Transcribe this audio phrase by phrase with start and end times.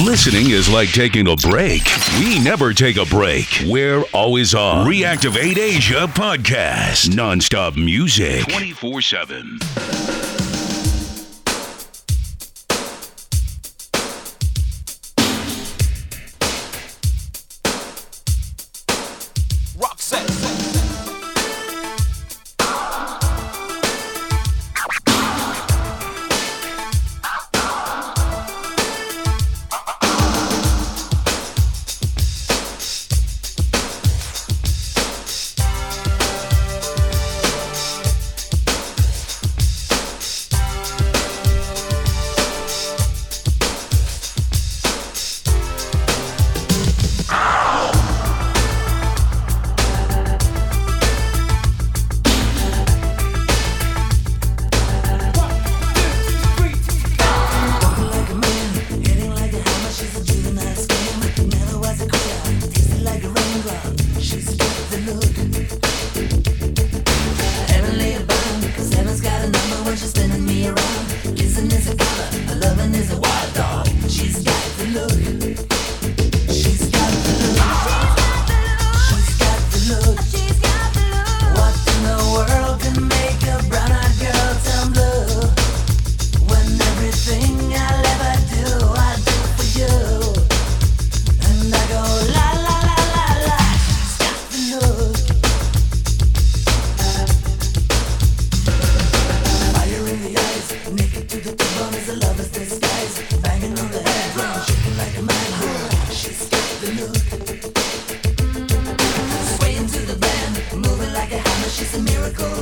[0.00, 1.82] Listening is like taking a break.
[2.18, 3.46] We never take a break.
[3.66, 4.86] We're always on.
[4.86, 7.10] Reactivate Asia podcast.
[7.10, 8.48] Nonstop music.
[8.48, 9.58] 24 7.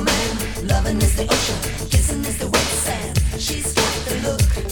[0.07, 0.67] man.
[0.67, 3.19] Loving is the ocean, kissing is the wet sand.
[3.39, 4.70] She's got the look.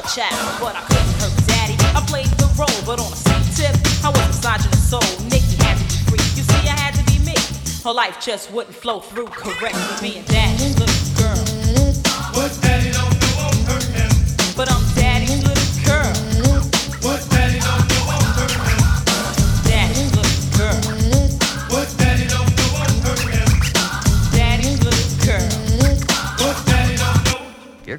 [0.00, 1.74] short chap, but I couldn't hurt daddy.
[1.94, 5.00] I played the role, but on a same tip, I was misogynist soul.
[5.28, 6.24] Nikki had to be free.
[6.36, 7.36] You see, I had to be me.
[7.84, 10.10] Her life just wouldn't flow through correctly.
[10.10, 11.44] being and daddy's little girl.
[12.34, 14.10] But daddy don't know I'm hurt him.
[14.56, 14.89] But I'm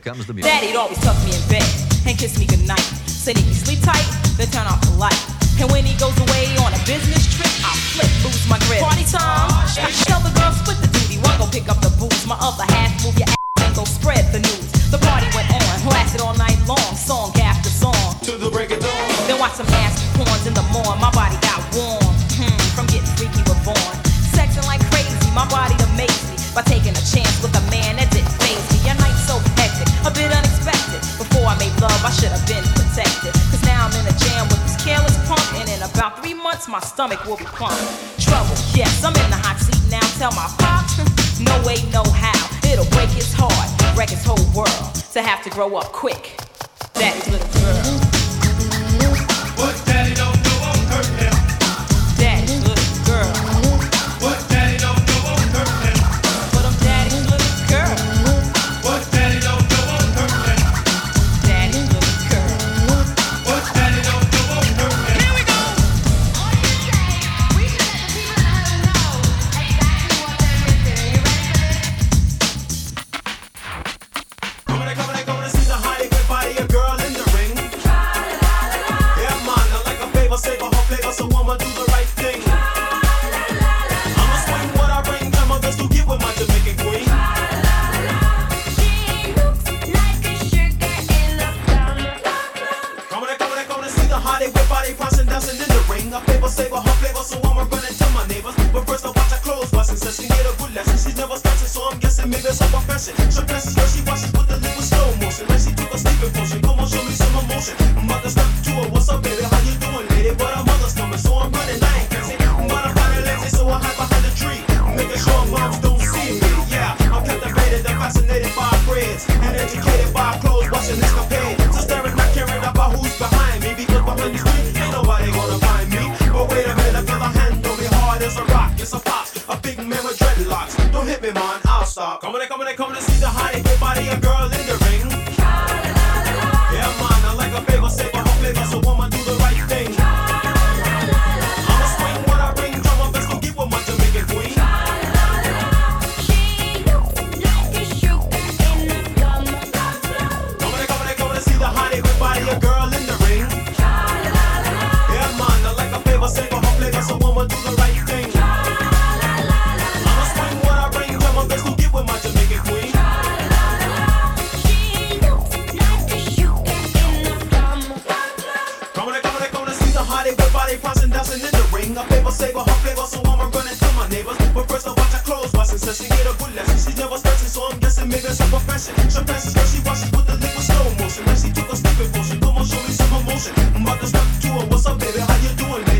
[0.01, 0.51] comes the music.
[0.51, 1.65] Daddy'd always tuck me in bed
[2.09, 2.81] and kiss me goodnight.
[3.05, 4.03] Said if you sleep tight,
[4.35, 5.17] then turn off the light.
[5.61, 8.81] And when he goes away on a business trip, I flip, lose my grip.
[8.81, 9.53] Party time.
[9.77, 11.21] I Tell the girls split the duty.
[11.21, 12.25] One go pick up the booze.
[12.25, 14.73] My other half move your ass and go spread the news.
[14.89, 18.17] The party went on, lasted all night long, song after song.
[18.25, 19.05] To the break of dawn.
[19.29, 20.97] Then watch some ass porns in the morn.
[20.97, 21.10] My
[36.71, 37.83] my stomach will be pumped.
[38.17, 39.99] Trouble, yes, I'm in the hot seat now.
[40.15, 40.87] Tell my pop,
[41.43, 42.47] no way, no how.
[42.71, 44.95] It'll break his heart, wreck his whole world.
[45.11, 46.39] To have to grow up quick,
[46.93, 47.40] that is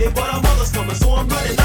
[0.01, 1.60] it, but our mother's coming, so I'm running.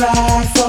[0.00, 0.59] butterfly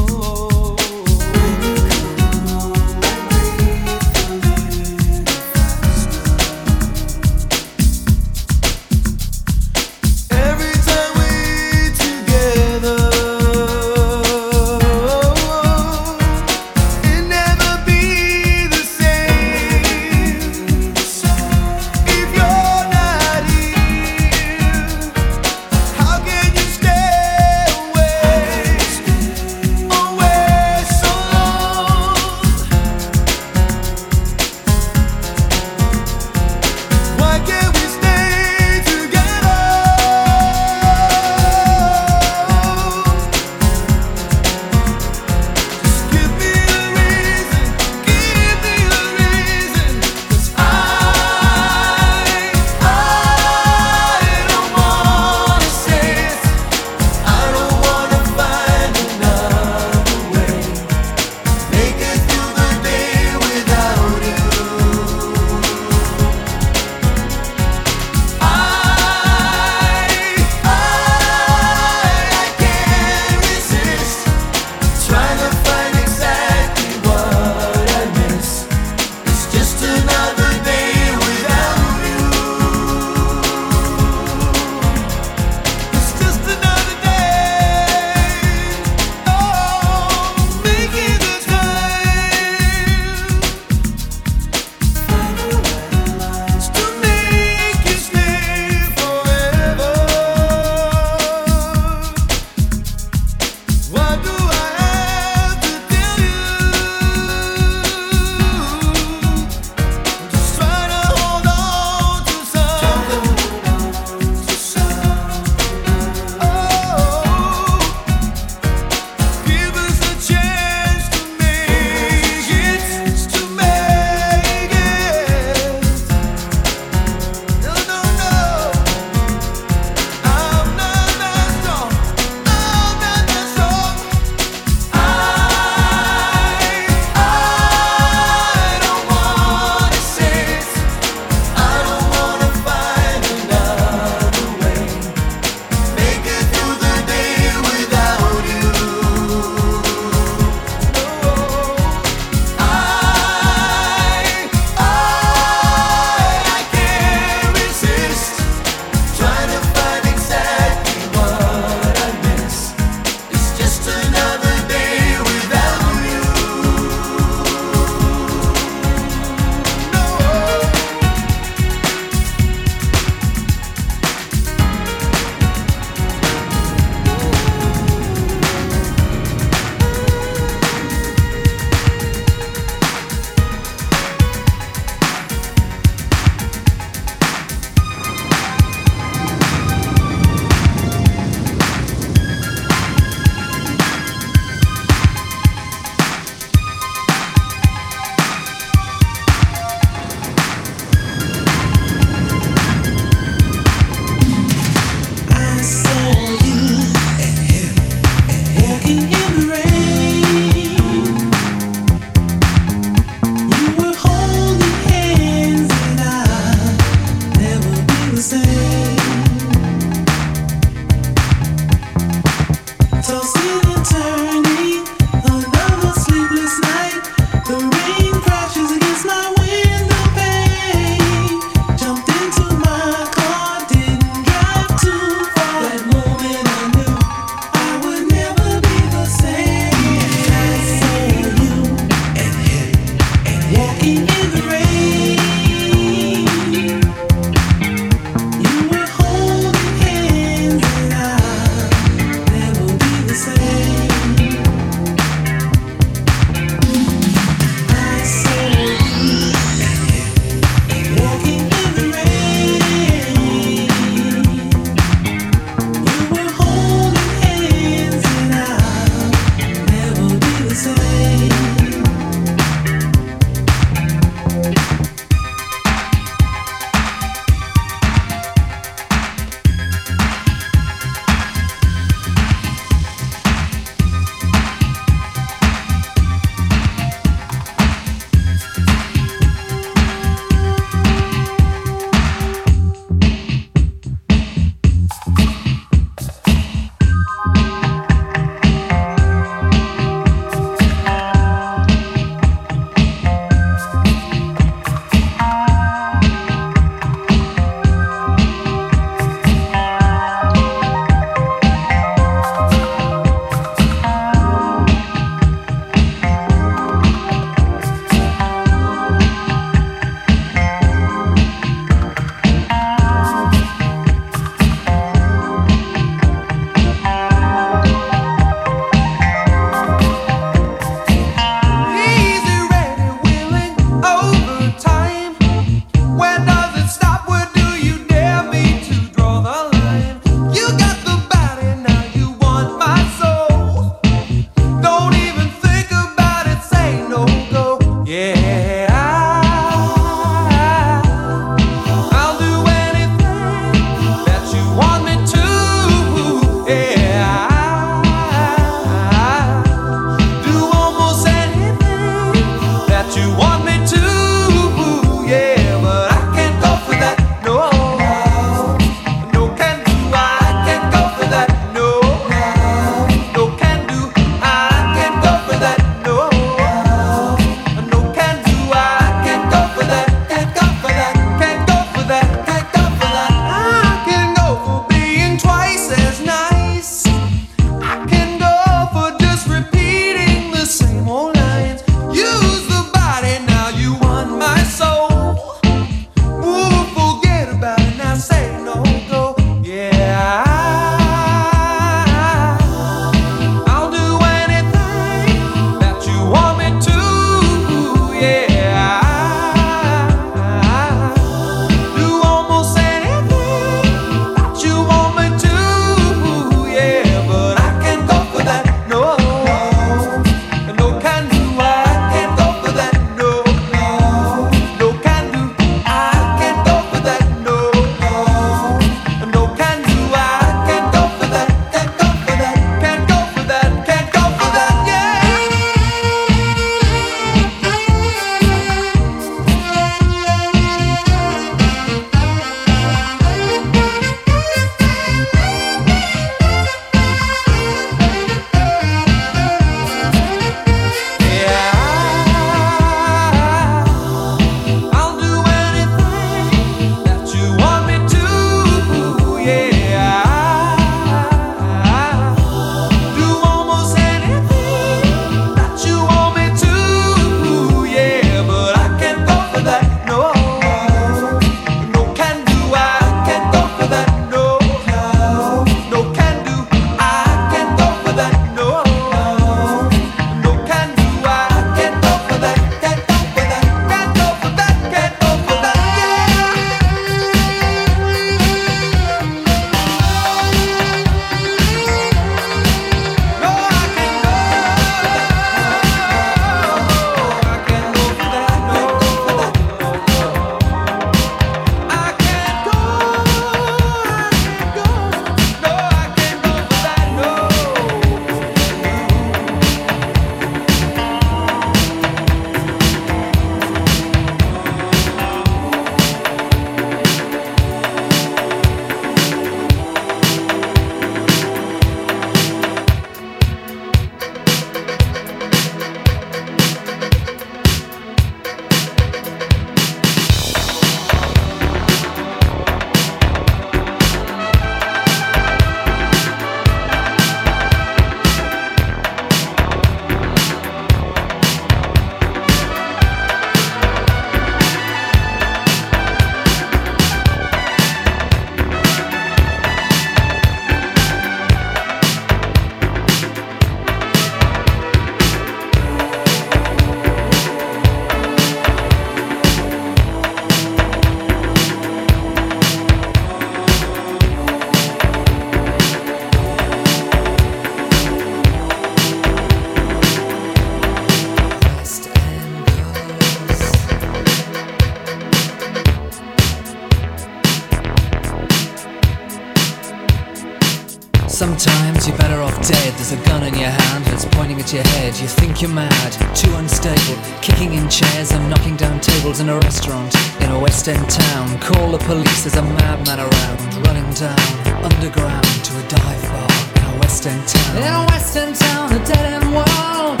[582.90, 584.98] There's a gun in your hand that's pointing at your head.
[584.98, 589.36] You think you're mad, too unstable, kicking in chairs and knocking down tables in a
[589.36, 591.38] restaurant in a West End town.
[591.38, 594.18] Call the police, there's a madman around, running down
[594.64, 597.56] underground to a dive bar in a West End town.
[597.58, 600.00] In a West End town, a dead end world.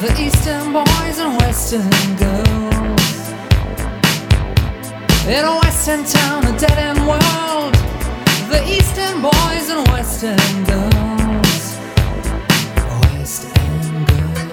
[0.00, 3.30] The East End boys and West End girls.
[5.28, 7.97] In a West End town, a dead end world.
[8.48, 11.78] The East End boys and West End girls.
[13.12, 14.52] West End girls.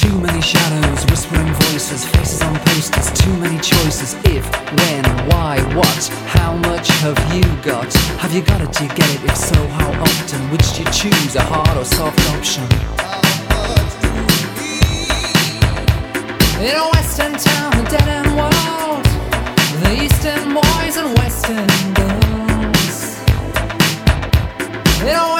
[0.00, 4.16] Too many shadows, whispering voices, faces on posters, too many choices.
[4.26, 4.44] If,
[4.78, 7.90] when, why, what, how much have you got?
[8.20, 8.70] Have you got it?
[8.72, 9.24] Do you get it?
[9.24, 10.50] If so, how often?
[10.50, 12.68] Which do you choose, a hard or soft option?
[16.58, 19.04] In a West End town, a dead end world,
[19.82, 23.20] the East End boys and West End girls.
[25.02, 25.36] In a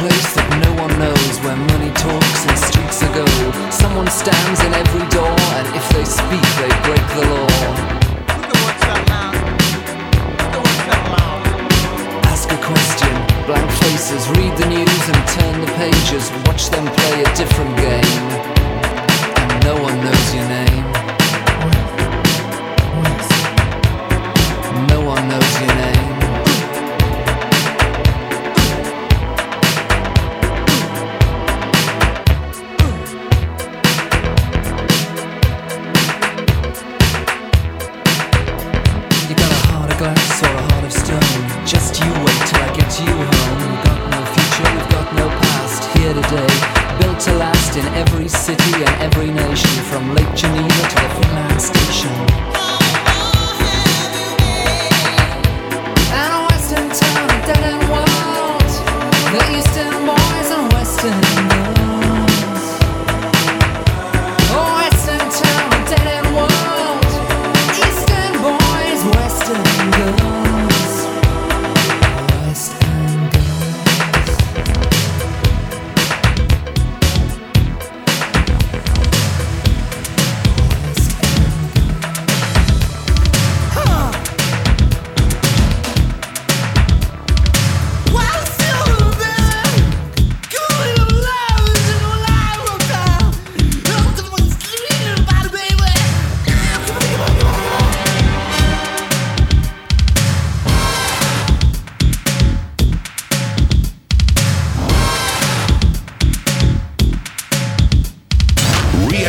[0.00, 3.52] place that no one knows where money talks and streets are gold.
[3.68, 7.52] Someone stands in every door, and if they speak, they break the law.
[12.32, 13.12] Ask a question,
[13.44, 16.32] blank faces, read the news and turn the pages.
[16.48, 18.24] Watch them play a different game,
[19.36, 20.89] and no one knows your name.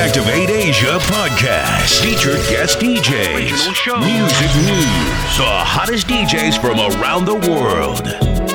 [0.02, 2.02] Reactivate Asia podcast.
[2.02, 3.52] Featured guest DJs.
[4.00, 5.38] Music news.
[5.38, 8.51] The hottest DJs from around the world.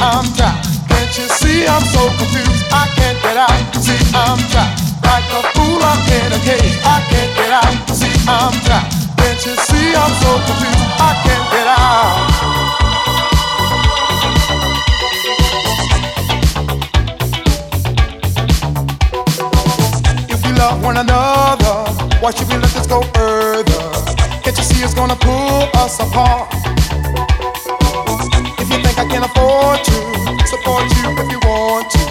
[0.00, 0.66] I'm trapped.
[0.88, 2.64] Can't you see I'm so confused?
[2.70, 3.50] I can't get out.
[3.82, 4.78] See, I'm trapped.
[5.02, 6.78] Like a fool, I'm in a cage.
[6.86, 7.74] I can't get out.
[7.90, 8.94] See, I'm trapped.
[9.18, 10.86] Can't you see I'm so confused?
[11.02, 12.38] I can't get out.
[20.58, 21.92] Love one another.
[22.18, 23.62] Why should we let this go further?
[24.42, 26.67] Can't you see it's gonna pull us apart?
[28.98, 29.96] I can afford to
[30.42, 32.02] support you if you want to,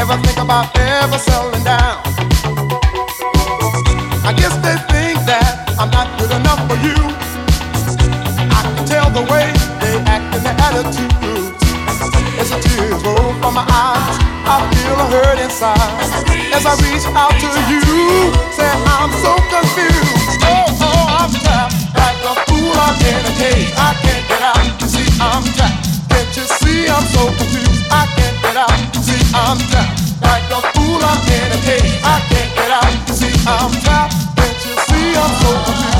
[0.00, 2.00] ever think about ever settling down?
[4.24, 6.96] I guess they think that I'm not good enough for you.
[8.40, 9.52] I can tell the way
[9.84, 11.60] they act and their attitudes.
[12.40, 14.16] As the tears roll from my eyes,
[14.48, 15.76] I feel a hurt inside
[16.56, 18.32] as I reach out to you.
[18.56, 20.40] Say I'm so confused.
[20.40, 22.72] Oh, oh, I'm trapped like a fool.
[22.80, 23.76] I'm in a cage.
[23.76, 24.80] I can't get out.
[24.80, 25.83] You see, I'm trapped.
[26.94, 27.90] I'm so confused?
[27.90, 28.70] I can't get out.
[29.02, 31.02] See, I'm trapped like a fool.
[31.02, 31.98] I'm in a cage.
[32.04, 33.10] I can't get out.
[33.10, 34.14] See, I'm trapped.
[34.36, 35.93] Can't you see I'm so confused?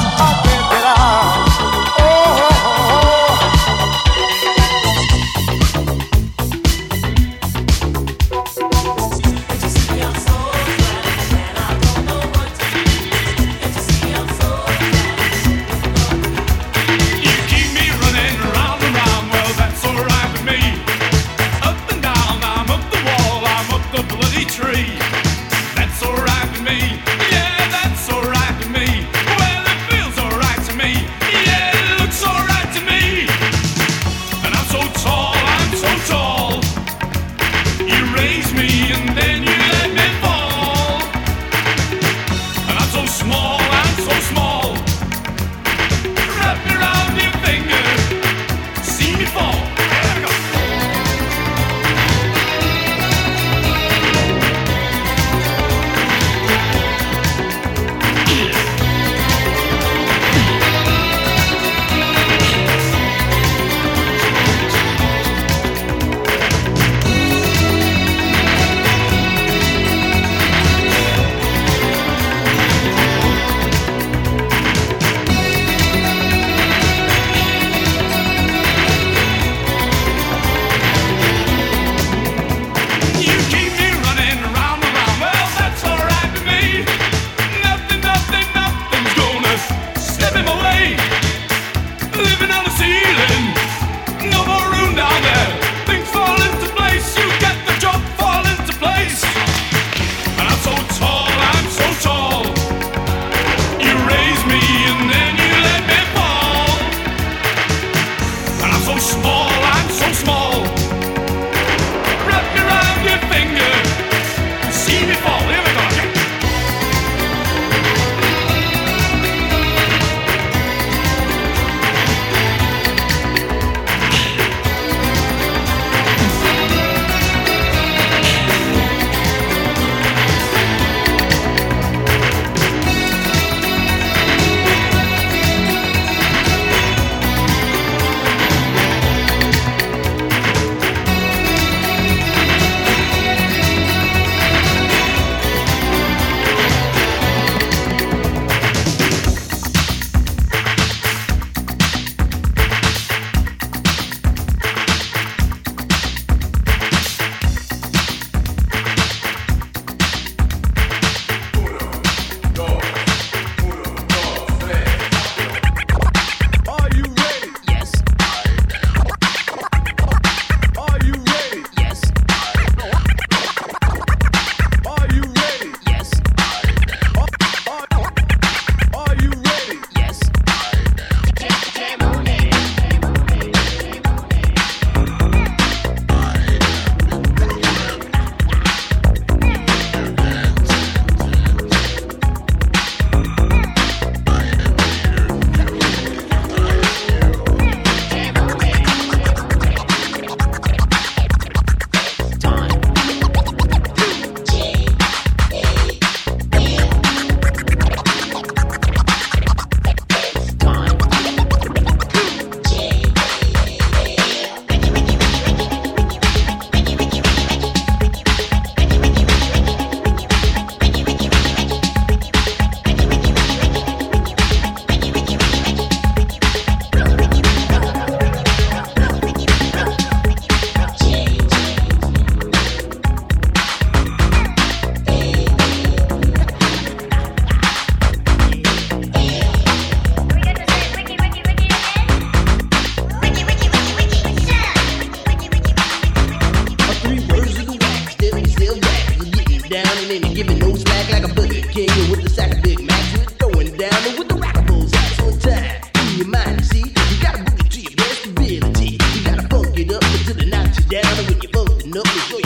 [261.96, 262.43] up is your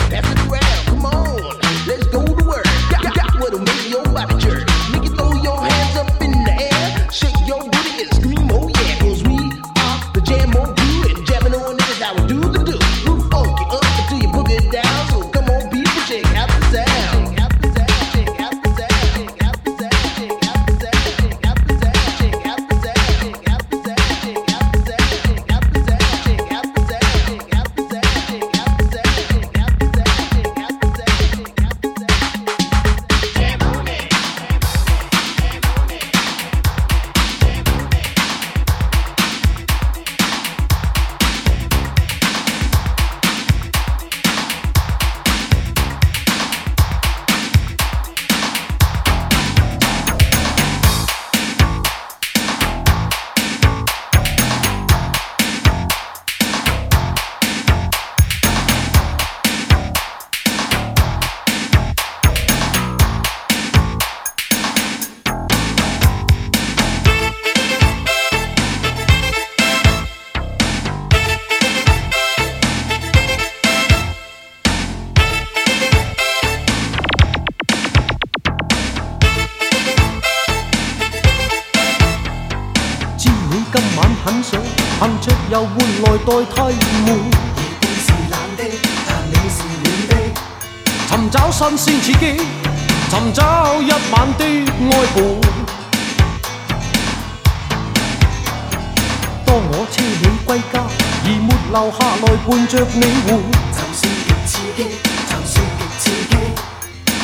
[102.69, 103.41] 着你玩，
[103.73, 104.83] 就是极刺激，
[105.27, 106.37] 就是极刺激，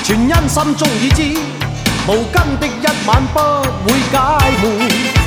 [0.04, 1.22] 全因心中已知，
[2.08, 3.40] 无根的一晚不
[3.86, 4.18] 会解
[4.64, 5.25] 闷。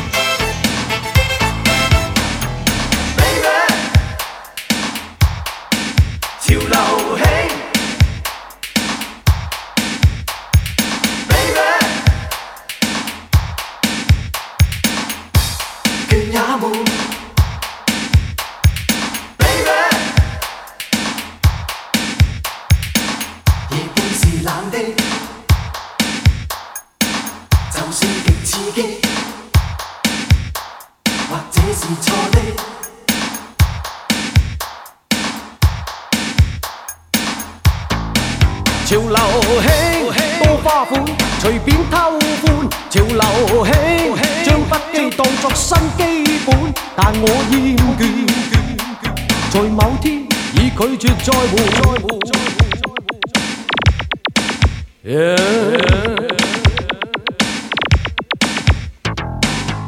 [50.78, 51.42] 拒絕再換。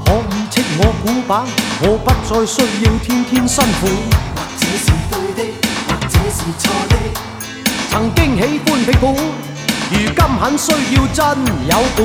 [0.05, 1.47] 可以斥我古板，
[1.83, 3.87] 我不再需要天天辛苦。
[4.35, 5.41] 或者是對的，
[5.87, 6.93] 或者是錯的，
[7.89, 9.15] 曾經喜歡的本，
[9.93, 10.67] 如今很需
[10.97, 11.19] 要真
[11.69, 11.99] 有伴。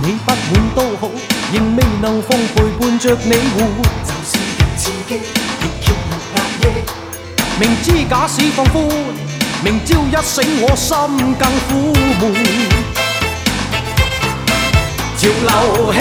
[0.00, 1.10] 你不满都好，
[1.52, 3.56] 仍未能奉陪伴着你活。
[4.04, 6.64] 就算极刺激，亦极力压抑。
[7.58, 8.76] 明知假使放宽，
[9.64, 10.96] 明朝一醒我心
[11.34, 12.22] 更苦闷。
[15.18, 15.96] 潮流兴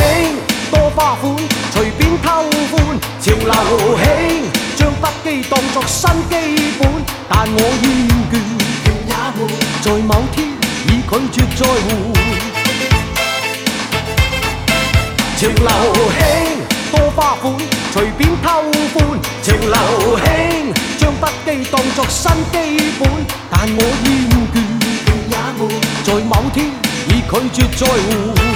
[0.72, 1.36] 多花款，
[1.74, 2.28] 随便偷
[2.72, 2.74] 欢。
[3.22, 3.52] 潮流
[3.98, 4.04] 兴
[4.76, 6.34] 将不羁当作新基
[6.80, 6.82] 本，
[7.28, 7.84] 但我厌
[8.32, 8.34] 倦，
[8.84, 9.42] 倦也闷，
[9.82, 10.36] 在某天
[10.88, 12.29] 已拒绝再换。
[15.41, 15.57] 潮流
[16.19, 16.21] 兴
[16.93, 17.51] 多花款，
[17.95, 18.61] 随便偷
[18.93, 19.19] 欢。
[19.43, 23.09] 潮流兴，将不羁当作新基本，
[23.49, 24.07] 但我厌
[24.53, 24.55] 倦，
[25.31, 25.61] 也悶，
[26.05, 26.67] 在某天
[27.09, 28.50] 已拒绝再换。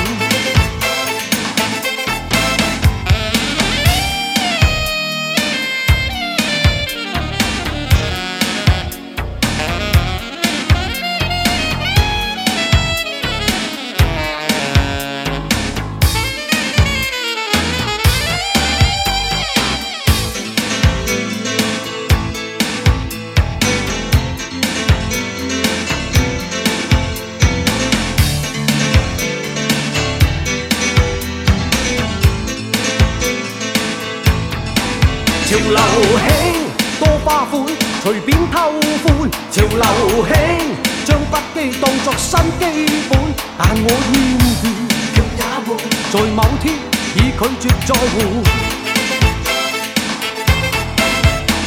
[38.25, 38.57] 隨便偷
[39.05, 39.31] 欢。
[39.51, 39.85] 潮流
[40.25, 40.33] 興
[41.05, 42.63] 將不羈當作新基
[43.11, 43.13] 本，
[43.59, 44.15] 但我厭
[44.63, 44.65] 倦，
[45.37, 45.69] 也悶，
[46.11, 46.65] 在某天
[47.17, 48.17] 已拒絕再換。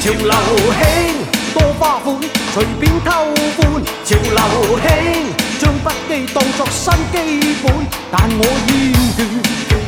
[0.01, 0.33] 潮流
[0.73, 0.81] 興
[1.53, 2.05] 多花款，
[2.55, 3.07] 隨便偷
[3.57, 3.59] 欢。
[4.03, 4.41] 潮流
[4.81, 4.85] 興
[5.59, 7.15] 將不羈當作新基
[7.61, 7.65] 本，
[8.11, 8.69] 但我厭
[9.15, 9.19] 倦，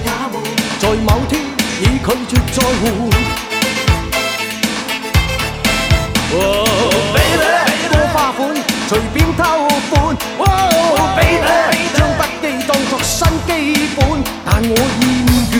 [0.05, 0.37] 也悶，
[0.79, 1.41] 在某天
[1.81, 3.48] 已拒絕再換。
[6.31, 8.39] Oh baby，多花款，
[8.87, 9.43] 随便偷
[9.89, 10.15] 欢。
[10.37, 10.45] Oh。
[11.15, 13.17] baby，将不羈當作新
[13.47, 13.49] 基
[13.95, 13.99] 本，
[14.45, 15.07] 但我厌
[15.49, 15.53] 倦，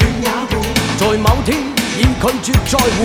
[0.00, 0.52] 倦也悶，
[0.98, 1.48] 在某天
[1.96, 3.00] 已拒绝再換。